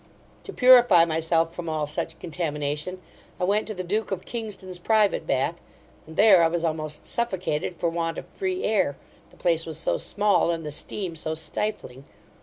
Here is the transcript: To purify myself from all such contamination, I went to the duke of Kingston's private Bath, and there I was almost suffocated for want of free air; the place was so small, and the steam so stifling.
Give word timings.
To 0.45 0.51
purify 0.51 1.05
myself 1.05 1.53
from 1.53 1.69
all 1.69 1.85
such 1.85 2.17
contamination, 2.17 2.99
I 3.39 3.43
went 3.43 3.67
to 3.67 3.75
the 3.75 3.83
duke 3.83 4.09
of 4.09 4.25
Kingston's 4.25 4.79
private 4.79 5.27
Bath, 5.27 5.61
and 6.07 6.17
there 6.17 6.41
I 6.41 6.47
was 6.47 6.65
almost 6.65 7.05
suffocated 7.05 7.75
for 7.75 7.87
want 7.87 8.17
of 8.17 8.25
free 8.29 8.63
air; 8.63 8.97
the 9.29 9.37
place 9.37 9.63
was 9.67 9.77
so 9.77 9.97
small, 9.97 10.49
and 10.49 10.65
the 10.65 10.71
steam 10.71 11.15
so 11.15 11.35
stifling. 11.35 12.05